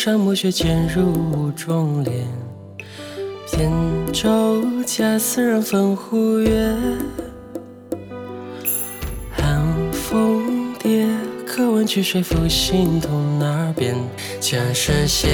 [0.00, 2.26] 上暮雪渐入雾中帘。
[3.52, 3.70] 扁
[4.14, 6.74] 舟驾似人分湖月，
[9.30, 9.62] 寒
[9.92, 11.06] 风跌，
[11.46, 13.94] 可问曲水复兴东哪边？
[14.40, 15.28] 江山斜，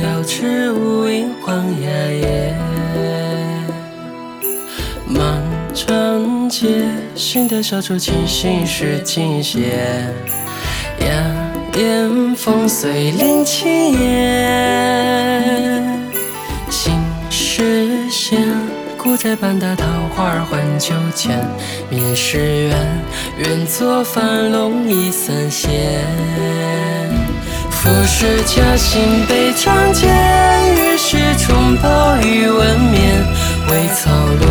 [0.00, 2.54] 遥知无垠黄芽叶。
[5.08, 5.42] 漫
[5.74, 6.84] 长街，
[7.16, 10.06] 寻得小舟，轻行是尽歇。
[11.00, 14.10] 雅言风碎林青烟，
[16.70, 16.98] 心
[17.28, 18.42] 事闲。
[18.96, 21.46] 古宅半打桃花换酒钱，
[21.90, 23.04] 面是缘，
[23.36, 26.02] 愿作繁龙一三仙。
[27.70, 30.08] 浮世佳兴悲长剑，
[30.76, 33.22] 月是重抛玉纹面，
[33.68, 34.48] 微草落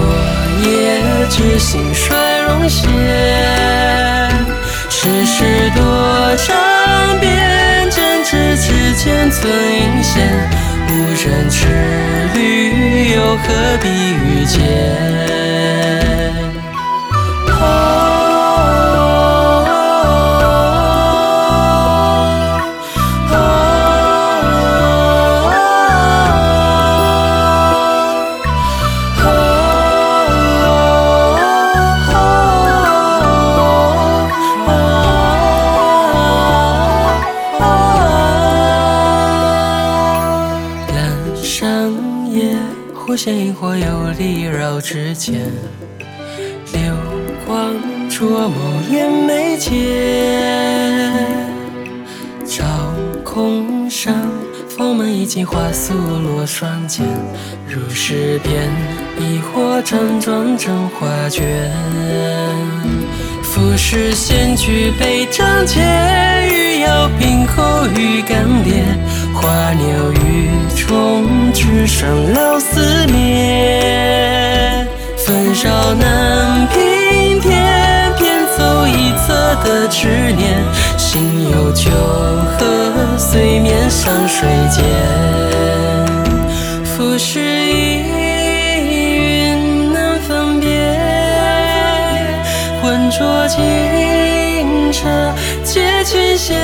[0.63, 2.87] 叶，知兴衰容歇。
[4.89, 5.81] 世事多
[6.37, 6.55] 长
[7.19, 10.27] 变，真知之间存隐现，
[10.89, 11.65] 无人之
[12.33, 15.84] 旅，又何必遇见？
[43.05, 43.85] 忽见萤火游
[44.17, 45.39] 离绕指尖，
[46.73, 46.81] 流
[47.45, 47.75] 光
[48.09, 51.13] 灼眸掩眉间。
[52.43, 52.65] 照
[53.23, 54.27] 空山，
[54.67, 57.05] 风门已尽，花素落双肩。
[57.69, 58.71] 如诗篇，
[59.19, 61.71] 一火辗转成画卷。
[63.43, 66.34] 浮世闲举杯仗剑，
[66.85, 68.83] 欲摇平口欲干裂。
[69.33, 69.85] 花鸟
[70.23, 74.87] 鱼虫，只剩老思念。
[75.17, 77.51] 纷扰难平添，
[78.17, 80.63] 偏走一侧的执念。
[80.95, 84.83] 心有旧河，随面上水间。
[86.83, 88.03] 浮世疑
[88.93, 90.69] 云难分别，
[92.81, 93.63] 浑浊清
[94.95, 96.55] 澈皆倾斜。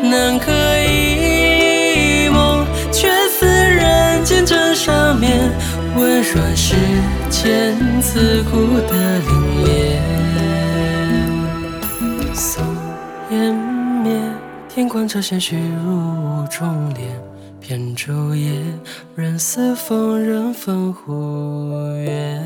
[0.00, 0.52] 南柯
[0.86, 5.50] 一梦，却似人间枕上面。
[5.96, 6.76] 温润世
[7.28, 9.28] 间自古的凛
[9.66, 9.66] 冽。
[12.32, 12.62] 松
[13.30, 13.52] 烟
[14.04, 14.12] 灭，
[14.68, 17.20] 天光乍现，虚入雾中帘。
[17.60, 18.52] 扁舟夜，
[19.16, 22.40] 人似风人分湖月。